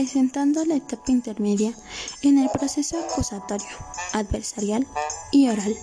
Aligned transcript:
presentando 0.00 0.64
la 0.64 0.76
etapa 0.76 1.12
intermedia 1.12 1.74
en 2.22 2.38
el 2.38 2.48
proceso 2.48 2.98
acusatorio, 2.98 3.68
adversarial 4.14 4.86
y 5.30 5.50
oral, 5.50 5.76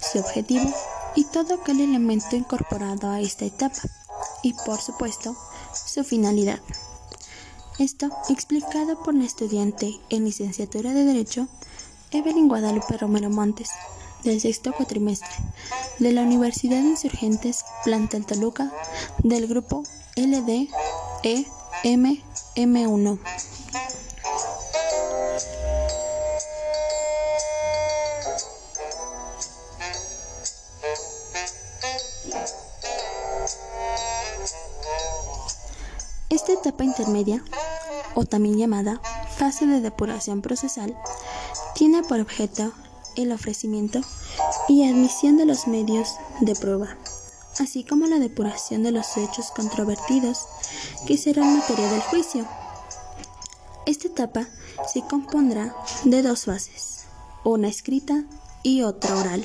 su 0.00 0.20
objetivo 0.20 0.72
y 1.16 1.24
todo 1.24 1.54
aquel 1.54 1.80
elemento 1.80 2.36
incorporado 2.36 3.10
a 3.10 3.20
esta 3.20 3.46
etapa, 3.46 3.80
y 4.44 4.52
por 4.64 4.80
supuesto, 4.80 5.36
su 5.74 6.04
finalidad. 6.04 6.60
Esto 7.80 8.10
explicado 8.28 9.02
por 9.02 9.14
la 9.14 9.24
estudiante 9.24 9.98
en 10.08 10.24
licenciatura 10.24 10.94
de 10.94 11.02
Derecho, 11.02 11.48
Evelyn 12.12 12.46
Guadalupe 12.46 12.96
Romero 12.96 13.28
Montes, 13.28 13.70
del 14.22 14.40
sexto 14.40 14.72
cuatrimestre, 14.72 15.34
de 15.98 16.12
la 16.12 16.22
Universidad 16.22 16.80
de 16.80 16.90
Insurgentes 16.90 17.64
Plantel 17.82 18.24
Toluca, 18.24 18.72
del 19.24 19.48
grupo 19.48 19.82
LDEMM1. 21.84 23.18
Esta 36.30 36.52
etapa 36.52 36.84
intermedia, 36.84 37.44
o 38.14 38.24
también 38.24 38.58
llamada 38.58 39.00
fase 39.36 39.66
de 39.66 39.80
depuración 39.80 40.42
procesal, 40.42 40.96
tiene 41.74 42.02
por 42.02 42.18
objeto 42.18 42.72
el 43.16 43.30
ofrecimiento 43.30 44.00
y 44.68 44.88
admisión 44.88 45.36
de 45.36 45.46
los 45.46 45.68
medios 45.68 46.16
de 46.40 46.56
prueba, 46.56 46.96
así 47.60 47.84
como 47.84 48.06
la 48.06 48.18
depuración 48.18 48.82
de 48.82 48.90
los 48.92 49.16
hechos 49.16 49.52
controvertidos 49.54 50.46
que 51.06 51.16
serán 51.16 51.58
materia 51.58 51.88
del 51.90 52.00
juicio. 52.02 52.46
Esta 53.86 54.08
etapa 54.08 54.48
se 54.92 55.00
compondrá 55.02 55.74
de 56.04 56.22
dos 56.22 56.44
fases, 56.44 57.04
una 57.44 57.68
escrita 57.68 58.24
y 58.62 58.82
otra 58.82 59.16
oral. 59.16 59.44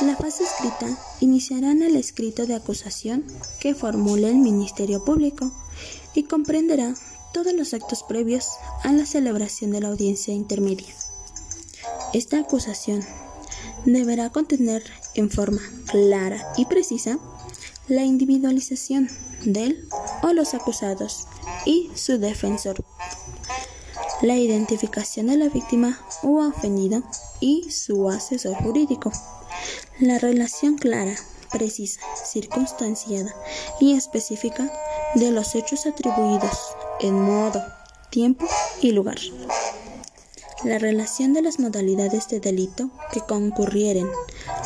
La 0.00 0.16
fase 0.16 0.42
escrita 0.42 0.86
iniciará 1.20 1.70
en 1.70 1.82
el 1.82 1.96
escrito 1.96 2.46
de 2.46 2.56
acusación 2.56 3.24
que 3.60 3.74
formule 3.74 4.28
el 4.28 4.38
Ministerio 4.38 5.04
Público 5.04 5.52
y 6.14 6.24
comprenderá 6.24 6.94
todos 7.32 7.52
los 7.52 7.72
actos 7.72 8.02
previos 8.02 8.48
a 8.82 8.92
la 8.92 9.06
celebración 9.06 9.70
de 9.70 9.80
la 9.80 9.88
audiencia 9.88 10.34
intermedia. 10.34 10.92
Esta 12.12 12.40
acusación 12.40 13.04
deberá 13.84 14.30
contener 14.30 14.82
en 15.14 15.30
forma 15.30 15.62
clara 15.86 16.52
y 16.56 16.66
precisa 16.66 17.18
la 17.88 18.04
individualización 18.04 19.08
del 19.44 19.88
o 20.22 20.32
los 20.32 20.54
acusados 20.54 21.26
y 21.64 21.90
su 21.94 22.18
defensor, 22.18 22.84
la 24.22 24.36
identificación 24.36 25.26
de 25.26 25.36
la 25.36 25.48
víctima 25.48 26.00
o 26.22 26.46
ofendido 26.46 27.02
y 27.40 27.70
su 27.70 28.08
asesor 28.08 28.54
jurídico, 28.54 29.12
la 29.98 30.18
relación 30.18 30.76
clara, 30.76 31.14
precisa, 31.50 32.00
circunstanciada 32.24 33.34
y 33.80 33.94
específica 33.94 34.72
de 35.14 35.30
los 35.30 35.54
hechos 35.54 35.86
atribuidos 35.86 36.74
en 37.00 37.20
modo, 37.20 37.62
tiempo 38.10 38.46
y 38.80 38.92
lugar. 38.92 39.18
La 40.64 40.78
relación 40.78 41.32
de 41.32 41.42
las 41.42 41.58
modalidades 41.58 42.28
de 42.28 42.38
delito 42.38 42.90
que 43.12 43.20
concurrieren, 43.20 44.08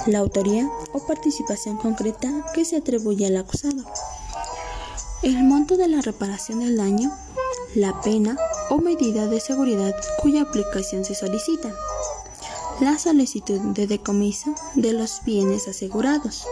la 0.06 0.18
autoría 0.18 0.70
o 0.92 1.06
participación 1.06 1.78
concreta 1.78 2.44
que 2.54 2.66
se 2.66 2.76
atribuye 2.76 3.26
al 3.26 3.38
acusado, 3.38 3.84
el 5.26 5.42
monto 5.42 5.76
de 5.76 5.88
la 5.88 6.02
reparación 6.02 6.60
del 6.60 6.76
daño, 6.76 7.10
la 7.74 8.00
pena 8.00 8.36
o 8.70 8.78
medida 8.78 9.26
de 9.26 9.40
seguridad 9.40 9.92
cuya 10.22 10.42
aplicación 10.42 11.04
se 11.04 11.16
solicita, 11.16 11.74
la 12.78 12.96
solicitud 12.96 13.58
de 13.58 13.88
decomiso 13.88 14.54
de 14.76 14.92
los 14.92 15.24
bienes 15.24 15.66
asegurados, 15.66 16.46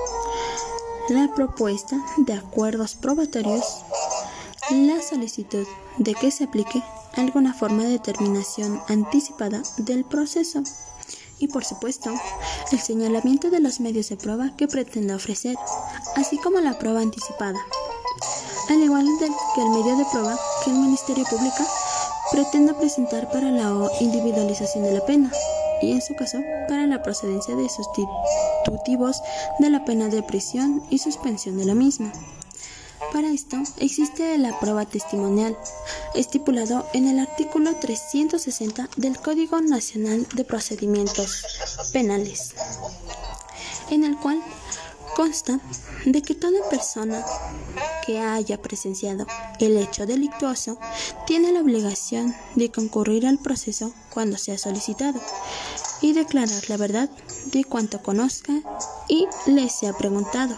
la 1.08 1.32
propuesta 1.36 2.04
de 2.16 2.32
acuerdos 2.32 2.96
probatorios, 2.96 3.64
la 4.72 5.00
solicitud 5.00 5.68
de 5.98 6.14
que 6.16 6.32
se 6.32 6.42
aplique 6.42 6.82
alguna 7.12 7.54
forma 7.54 7.84
de 7.84 7.90
determinación 7.90 8.82
anticipada 8.88 9.62
del 9.78 10.04
proceso. 10.04 10.64
Y 11.38 11.46
por 11.46 11.64
supuesto 11.64 12.10
el 12.72 12.80
señalamiento 12.80 13.50
de 13.50 13.60
los 13.60 13.78
medios 13.78 14.08
de 14.08 14.16
prueba 14.16 14.56
que 14.56 14.66
pretenda 14.66 15.14
ofrecer, 15.14 15.54
así 16.16 16.38
como 16.38 16.58
la 16.58 16.76
prueba 16.76 17.02
anticipada, 17.02 17.60
al 18.68 18.82
igual 18.82 19.06
que 19.54 19.60
el 19.60 19.68
medio 19.70 19.96
de 19.96 20.04
prueba 20.06 20.38
que 20.64 20.70
el 20.70 20.76
Ministerio 20.76 21.24
Público 21.24 21.64
pretenda 22.30 22.76
presentar 22.78 23.30
para 23.30 23.50
la 23.50 23.90
individualización 24.00 24.84
de 24.84 24.92
la 24.92 25.04
pena 25.04 25.30
y 25.82 25.92
en 25.92 26.02
su 26.02 26.14
caso 26.14 26.38
para 26.68 26.86
la 26.86 27.02
procedencia 27.02 27.54
de 27.54 27.68
sustitutivos 27.68 29.20
de 29.58 29.70
la 29.70 29.84
pena 29.84 30.08
de 30.08 30.22
prisión 30.22 30.82
y 30.90 30.98
suspensión 30.98 31.58
de 31.58 31.66
la 31.66 31.74
misma. 31.74 32.12
Para 33.12 33.28
esto 33.28 33.58
existe 33.78 34.38
la 34.38 34.58
prueba 34.58 34.86
testimonial, 34.86 35.56
estipulado 36.14 36.86
en 36.94 37.06
el 37.06 37.20
artículo 37.20 37.76
360 37.76 38.88
del 38.96 39.18
Código 39.18 39.60
Nacional 39.60 40.26
de 40.34 40.44
Procedimientos 40.44 41.44
Penales, 41.92 42.54
en 43.90 44.04
el 44.04 44.16
cual 44.16 44.42
consta 45.14 45.60
de 46.04 46.22
que 46.22 46.34
toda 46.34 46.68
persona 46.68 47.24
que 48.04 48.20
haya 48.20 48.60
presenciado 48.60 49.26
el 49.60 49.76
hecho 49.76 50.06
delictuoso 50.06 50.78
tiene 51.26 51.52
la 51.52 51.60
obligación 51.60 52.34
de 52.54 52.70
concurrir 52.70 53.26
al 53.26 53.38
proceso 53.38 53.94
cuando 54.12 54.36
sea 54.36 54.58
solicitado 54.58 55.20
y 56.00 56.12
declarar 56.12 56.68
la 56.68 56.76
verdad 56.76 57.10
de 57.46 57.64
cuanto 57.64 58.02
conozca 58.02 58.52
y 59.08 59.26
le 59.46 59.68
sea 59.68 59.92
preguntado. 59.92 60.56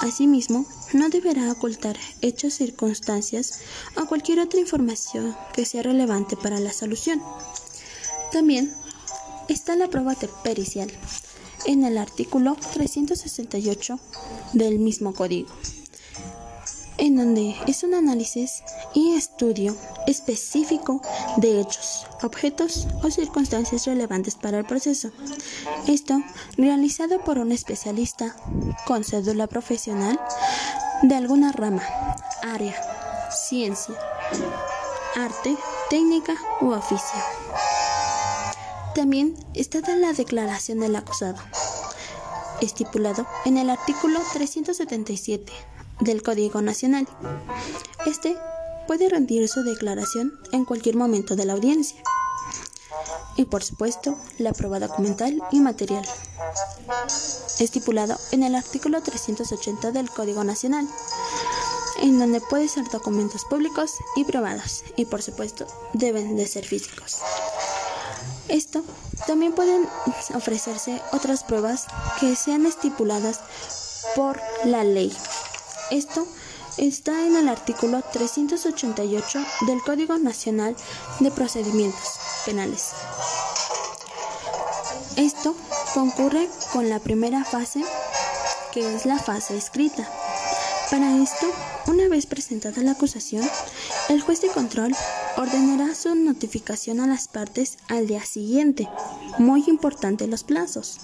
Asimismo, 0.00 0.66
no 0.92 1.08
deberá 1.08 1.50
ocultar 1.50 1.96
hechos, 2.20 2.54
circunstancias 2.54 3.60
o 3.96 4.06
cualquier 4.06 4.40
otra 4.40 4.60
información 4.60 5.36
que 5.52 5.64
sea 5.64 5.82
relevante 5.82 6.36
para 6.36 6.60
la 6.60 6.72
solución. 6.72 7.22
También 8.32 8.74
está 9.48 9.76
la 9.76 9.88
prueba 9.88 10.14
pericial 10.42 10.90
en 11.66 11.84
el 11.84 11.98
artículo 11.98 12.56
368 12.72 13.98
del 14.52 14.78
mismo 14.78 15.14
código 15.14 15.48
en 16.98 17.16
donde 17.16 17.54
es 17.66 17.82
un 17.82 17.94
análisis 17.94 18.62
y 18.94 19.14
estudio 19.14 19.76
específico 20.06 21.02
de 21.36 21.60
hechos, 21.60 22.06
objetos 22.22 22.86
o 23.02 23.10
circunstancias 23.10 23.86
relevantes 23.86 24.34
para 24.34 24.58
el 24.58 24.64
proceso. 24.64 25.10
Esto 25.86 26.22
realizado 26.56 27.20
por 27.20 27.38
un 27.38 27.52
especialista 27.52 28.36
con 28.86 29.04
cédula 29.04 29.46
profesional 29.46 30.18
de 31.02 31.14
alguna 31.14 31.52
rama, 31.52 31.82
área, 32.42 32.74
ciencia, 33.30 33.94
arte, 35.14 35.56
técnica 35.90 36.34
u 36.60 36.70
oficio. 36.70 37.20
También 38.96 39.36
está 39.52 39.82
la 39.94 40.14
declaración 40.14 40.80
del 40.80 40.96
acusado, 40.96 41.36
estipulado 42.62 43.26
en 43.44 43.58
el 43.58 43.68
artículo 43.68 44.18
377 44.32 45.52
del 46.00 46.22
Código 46.22 46.62
Nacional. 46.62 47.06
Este 48.06 48.38
puede 48.86 49.10
rendir 49.10 49.46
su 49.50 49.62
declaración 49.64 50.32
en 50.50 50.64
cualquier 50.64 50.96
momento 50.96 51.36
de 51.36 51.44
la 51.44 51.52
audiencia. 51.52 52.02
Y 53.36 53.44
por 53.44 53.62
supuesto, 53.62 54.16
la 54.38 54.54
prueba 54.54 54.80
documental 54.80 55.42
y 55.50 55.60
material, 55.60 56.08
estipulado 57.58 58.16
en 58.32 58.44
el 58.44 58.54
artículo 58.54 59.02
380 59.02 59.92
del 59.92 60.08
Código 60.08 60.42
Nacional, 60.42 60.88
en 62.00 62.18
donde 62.18 62.40
puede 62.40 62.66
ser 62.66 62.88
documentos 62.88 63.44
públicos 63.44 63.92
y 64.16 64.24
privados, 64.24 64.84
y 64.96 65.04
por 65.04 65.20
supuesto, 65.20 65.66
deben 65.92 66.34
de 66.36 66.46
ser 66.46 66.64
físicos. 66.64 67.20
Esto 68.48 68.84
también 69.26 69.52
pueden 69.52 69.88
ofrecerse 70.34 71.02
otras 71.12 71.42
pruebas 71.42 71.86
que 72.20 72.36
sean 72.36 72.64
estipuladas 72.64 73.40
por 74.14 74.40
la 74.64 74.84
ley. 74.84 75.12
Esto 75.90 76.26
está 76.78 77.26
en 77.26 77.36
el 77.36 77.48
artículo 77.48 78.02
388 78.12 79.40
del 79.66 79.82
Código 79.82 80.16
Nacional 80.18 80.76
de 81.20 81.30
Procedimientos 81.30 82.20
Penales. 82.44 82.90
Esto 85.16 85.56
concurre 85.94 86.48
con 86.72 86.88
la 86.88 87.00
primera 87.00 87.44
fase, 87.44 87.82
que 88.72 88.94
es 88.94 89.06
la 89.06 89.18
fase 89.18 89.56
escrita. 89.56 90.08
Para 90.90 91.16
esto, 91.16 91.46
una 91.86 92.08
vez 92.08 92.26
presentada 92.26 92.82
la 92.82 92.92
acusación, 92.92 93.48
el 94.08 94.20
juez 94.20 94.40
de 94.40 94.48
control 94.48 94.94
ordenará 95.36 95.94
su 95.94 96.14
notificación 96.14 97.00
a 97.00 97.06
las 97.06 97.28
partes 97.28 97.78
al 97.88 98.06
día 98.06 98.24
siguiente. 98.24 98.88
Muy 99.38 99.64
importante 99.66 100.26
los 100.26 100.44
plazos. 100.44 100.98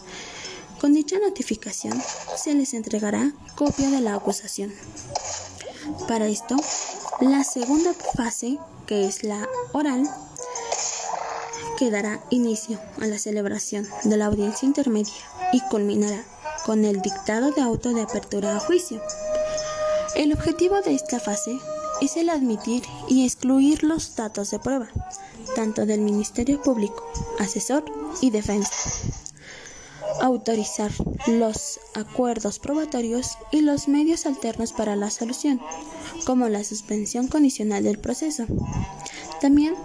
Con 0.81 0.95
dicha 0.95 1.19
notificación 1.19 2.01
se 2.37 2.55
les 2.55 2.75
entregará 2.75 3.33
copia 3.55 3.91
de 3.91 4.01
la 4.01 4.15
acusación. 4.15 4.73
Para 6.09 6.27
esto, 6.27 6.57
La 7.21 7.45
segunda 7.45 7.93
fase, 8.17 8.59
que 8.87 9.07
es 9.07 9.23
la 9.23 9.49
oral, 9.73 10.11
que 11.79 11.91
dará 11.91 12.21
inicio 12.31 12.81
a 13.01 13.07
la 13.07 13.19
celebración 13.19 13.87
de 14.03 14.17
la 14.17 14.27
audiencia 14.27 14.67
intermedia 14.67 15.15
y 15.53 15.61
culminará 15.69 16.25
con 16.65 16.85
el 16.85 17.01
dictado 17.01 17.53
de 17.53 17.63
auto 17.63 17.93
de 17.93 18.03
apertura 18.03 18.57
a 18.57 18.61
juicio. 18.61 19.01
El 20.17 20.33
objetivo 20.33 20.81
de 20.81 20.95
esta 20.95 21.21
fase 21.21 21.61
es 22.03 22.17
el 22.17 22.31
admitir 22.31 22.83
y 23.09 23.25
excluir 23.25 23.85
los 23.85 24.17
datos 24.17 24.51
de 24.51 24.59
prueba, 24.59 24.89
tanto 25.55 25.87
del 25.87 26.01
Ministerio 26.01 26.61
Público, 26.61 27.07
asesor 27.39 27.85
y 28.21 28.31
defensa. 28.31 28.75
Autorizar 30.21 30.91
los 31.29 31.79
acuerdos 31.95 32.59
probatorios 32.59 33.39
y 33.53 33.61
los 33.61 33.87
medios 33.87 34.27
alternos 34.27 34.73
para 34.73 34.97
la 34.97 35.11
solución, 35.11 35.61
como 36.27 36.49
la 36.49 36.65
suspensión 36.65 37.29
condicional 37.29 37.85
del 37.85 38.01
proceso. 38.01 38.47
También 39.41 39.77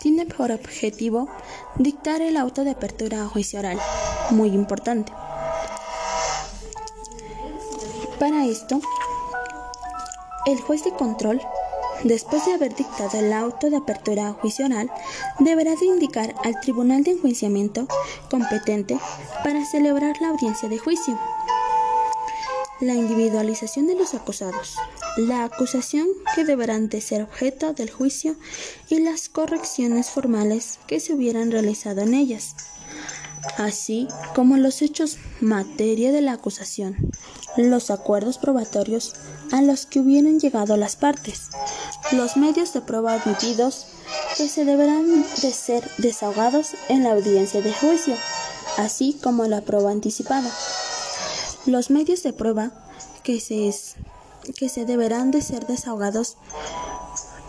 tiene 0.00 0.24
por 0.24 0.50
objetivo 0.50 1.28
dictar 1.76 2.22
el 2.22 2.38
auto 2.38 2.64
de 2.64 2.70
apertura 2.70 3.22
a 3.24 3.28
juicio 3.28 3.58
oral, 3.58 3.78
muy 4.30 4.48
importante. 4.48 5.12
Para 8.18 8.46
esto, 8.46 8.80
el 10.46 10.58
juez 10.62 10.82
de 10.82 10.92
control, 10.92 11.42
después 12.04 12.44
de 12.46 12.54
haber 12.54 12.74
dictado 12.74 13.18
el 13.18 13.32
auto 13.32 13.70
de 13.70 13.76
apertura 13.76 14.28
a 14.28 14.32
juicio 14.32 14.66
oral, 14.66 14.90
deberá 15.38 15.74
de 15.76 15.86
indicar 15.86 16.34
al 16.44 16.60
tribunal 16.60 17.04
de 17.04 17.12
enjuiciamiento 17.12 17.86
competente 18.30 18.98
para 19.44 19.64
celebrar 19.64 20.16
la 20.20 20.28
audiencia 20.28 20.68
de 20.68 20.78
juicio. 20.78 21.18
La 22.80 22.94
individualización 22.94 23.88
de 23.88 23.96
los 23.96 24.14
acusados, 24.14 24.76
la 25.16 25.44
acusación 25.44 26.06
que 26.34 26.44
deberán 26.44 26.88
de 26.88 27.00
ser 27.00 27.22
objeto 27.22 27.72
del 27.72 27.90
juicio 27.90 28.36
y 28.88 29.00
las 29.00 29.28
correcciones 29.28 30.10
formales 30.10 30.78
que 30.86 31.00
se 31.00 31.12
hubieran 31.12 31.50
realizado 31.50 32.02
en 32.02 32.14
ellas 32.14 32.54
así 33.56 34.08
como 34.34 34.56
los 34.56 34.82
hechos 34.82 35.18
materia 35.40 36.12
de 36.12 36.20
la 36.20 36.32
acusación, 36.32 36.96
los 37.56 37.90
acuerdos 37.90 38.38
probatorios 38.38 39.14
a 39.52 39.62
los 39.62 39.86
que 39.86 40.00
hubieran 40.00 40.38
llegado 40.40 40.76
las 40.76 40.96
partes, 40.96 41.48
los 42.12 42.36
medios 42.36 42.72
de 42.72 42.80
prueba 42.80 43.14
admitidos 43.14 43.86
que 44.36 44.48
se 44.48 44.64
deberán 44.64 45.22
de 45.42 45.52
ser 45.52 45.88
desahogados 45.98 46.70
en 46.88 47.04
la 47.04 47.12
audiencia 47.12 47.60
de 47.60 47.72
juicio, 47.72 48.14
así 48.76 49.18
como 49.22 49.44
la 49.46 49.60
prueba 49.60 49.90
anticipada. 49.90 50.50
Los 51.66 51.90
medios 51.90 52.22
de 52.22 52.32
prueba 52.32 52.72
que 53.22 53.40
se, 53.40 53.74
que 54.56 54.68
se 54.68 54.84
deberán 54.86 55.30
de 55.30 55.42
ser 55.42 55.66
desahogados 55.66 56.36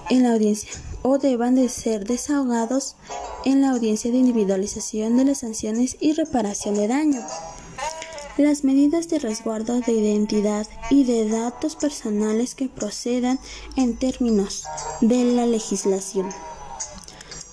en 0.09 0.23
la 0.23 0.33
audiencia 0.33 0.71
o 1.03 1.17
deban 1.17 1.55
de 1.55 1.69
ser 1.69 2.05
desahogados 2.05 2.95
en 3.45 3.61
la 3.61 3.69
audiencia 3.71 4.11
de 4.11 4.17
individualización 4.17 5.15
de 5.15 5.25
las 5.25 5.39
sanciones 5.39 5.95
y 5.99 6.13
reparación 6.13 6.75
de 6.75 6.87
daño. 6.87 7.21
Las 8.39 8.63
medidas 8.63 9.09
de 9.09 9.19
resguardo 9.19 9.81
de 9.81 9.91
identidad 9.91 10.65
y 10.89 11.03
de 11.03 11.27
datos 11.27 11.75
personales 11.75 12.55
que 12.55 12.69
procedan 12.69 13.37
en 13.75 13.97
términos 13.97 14.63
de 15.01 15.25
la 15.25 15.45
legislación. 15.45 16.29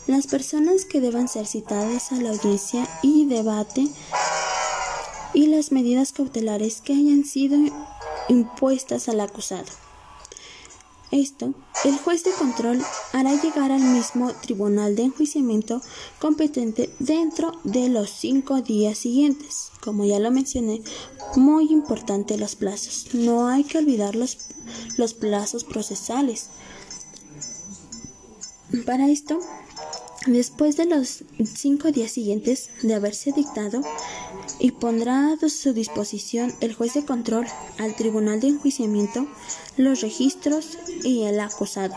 Las 0.07 0.29
personas 0.29 0.85
que 0.85 1.01
deban 1.01 1.27
ser 1.27 1.49
citadas 1.49 2.13
a 2.13 2.19
la 2.19 2.31
audiencia 2.31 2.87
y 3.03 3.27
debate 3.27 3.89
y 5.35 5.49
las 5.49 5.73
medidas 5.73 6.13
cautelares 6.13 6.83
que 6.83 6.93
hayan 6.93 7.25
sido 7.25 7.59
impuestas 8.29 9.09
al 9.09 9.19
acusado. 9.19 9.67
Esto, 11.11 11.53
el 11.87 11.97
juez 11.99 12.25
de 12.25 12.33
control 12.33 12.83
hará 13.13 13.41
llegar 13.41 13.71
al 13.71 13.81
mismo 13.81 14.33
tribunal 14.33 14.97
de 14.97 15.05
enjuiciamiento 15.05 15.81
competente 16.19 16.91
dentro 16.99 17.53
de 17.63 17.89
los 17.89 18.11
cinco 18.11 18.61
días 18.61 18.99
siguientes. 18.99 19.71
Como 19.81 20.05
ya 20.05 20.19
lo 20.19 20.33
mencioné, 20.33 20.83
muy 21.37 21.71
importante 21.71 22.39
los 22.39 22.57
plazos. 22.57 23.15
No 23.15 23.47
hay 23.47 23.63
que 23.63 23.79
olvidar 23.79 24.17
los, 24.17 24.37
los 24.97 25.15
plazos 25.15 25.63
procesales. 25.63 26.49
Para 28.85 29.09
esto, 29.09 29.39
después 30.27 30.77
de 30.77 30.87
los 30.87 31.25
cinco 31.45 31.91
días 31.91 32.13
siguientes 32.13 32.71
de 32.83 32.95
haberse 32.95 33.33
dictado, 33.33 33.83
y 34.59 34.71
pondrá 34.73 35.33
a 35.33 35.49
su 35.49 35.73
disposición 35.73 36.55
el 36.61 36.75
juez 36.75 36.95
de 36.95 37.05
control 37.05 37.47
al 37.79 37.95
tribunal 37.95 38.41
de 38.41 38.49
enjuiciamiento 38.49 39.27
los 39.77 40.01
registros 40.01 40.79
y 41.05 41.25
el 41.25 41.41
acusado. 41.41 41.95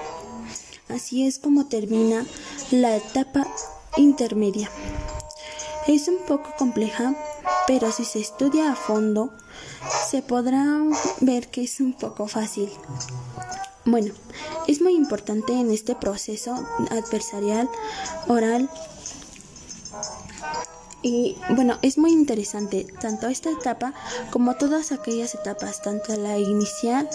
Así 0.89 1.25
es 1.25 1.39
como 1.39 1.67
termina 1.67 2.25
la 2.71 2.97
etapa 2.97 3.47
intermedia. 3.97 4.69
Es 5.87 6.07
un 6.07 6.17
poco 6.27 6.53
compleja, 6.57 7.15
pero 7.67 7.91
si 7.91 8.03
se 8.03 8.19
estudia 8.19 8.71
a 8.71 8.75
fondo, 8.75 9.31
se 10.09 10.21
podrá 10.21 10.81
ver 11.21 11.47
que 11.47 11.63
es 11.63 11.79
un 11.79 11.93
poco 11.93 12.27
fácil. 12.27 12.69
Bueno, 13.89 14.13
es 14.67 14.81
muy 14.81 14.93
importante 14.93 15.51
en 15.51 15.71
este 15.71 15.95
proceso 15.95 16.53
adversarial 16.91 17.67
oral 18.27 18.69
y 21.01 21.37
bueno, 21.55 21.79
es 21.81 21.97
muy 21.97 22.11
interesante 22.11 22.85
tanto 23.01 23.27
esta 23.29 23.49
etapa 23.49 23.95
como 24.29 24.55
todas 24.57 24.91
aquellas 24.91 25.33
etapas, 25.33 25.81
tanto 25.81 26.15
la 26.17 26.37
inicial 26.37 27.09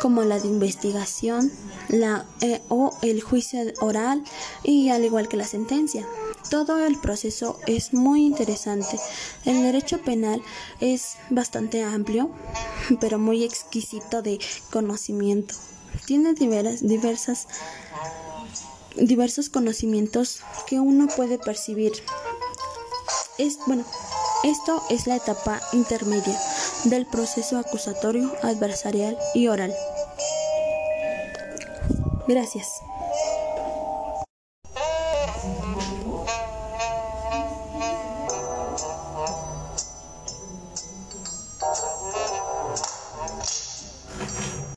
como 0.00 0.22
la 0.22 0.40
de 0.40 0.48
investigación, 0.48 1.52
la 1.90 2.24
eh, 2.40 2.62
o 2.70 2.96
el 3.02 3.20
juicio 3.20 3.60
oral 3.82 4.24
y 4.62 4.88
al 4.88 5.04
igual 5.04 5.28
que 5.28 5.36
la 5.36 5.46
sentencia. 5.46 6.06
Todo 6.48 6.78
el 6.82 6.98
proceso 6.98 7.58
es 7.66 7.92
muy 7.92 8.24
interesante. 8.24 8.98
El 9.44 9.60
derecho 9.62 10.00
penal 10.00 10.40
es 10.80 11.16
bastante 11.28 11.84
amplio, 11.84 12.30
pero 13.00 13.18
muy 13.18 13.44
exquisito 13.44 14.22
de 14.22 14.38
conocimiento. 14.70 15.54
Tiene 16.06 16.34
diversas, 16.34 16.86
diversas 16.86 17.46
diversos 18.96 19.48
conocimientos 19.50 20.40
que 20.66 20.80
uno 20.80 21.06
puede 21.08 21.38
percibir 21.38 21.92
es, 23.38 23.58
bueno, 23.66 23.84
esto 24.44 24.82
es 24.88 25.06
la 25.06 25.16
etapa 25.16 25.60
intermedia 25.72 26.38
del 26.84 27.06
proceso 27.06 27.58
acusatorio, 27.58 28.32
adversarial 28.42 29.18
y 29.34 29.48
oral. 29.48 29.74
Gracias. 32.26 32.80